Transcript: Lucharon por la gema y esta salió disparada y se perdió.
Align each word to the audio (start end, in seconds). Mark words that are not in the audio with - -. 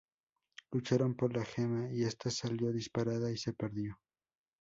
Lucharon 0.71 1.13
por 1.15 1.37
la 1.37 1.45
gema 1.45 1.93
y 1.93 2.05
esta 2.05 2.31
salió 2.31 2.71
disparada 2.71 3.29
y 3.31 3.37
se 3.37 3.53
perdió. 3.53 3.99